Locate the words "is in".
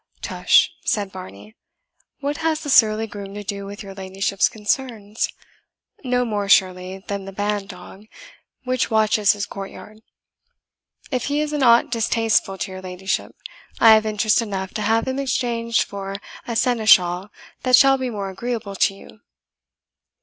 11.39-11.61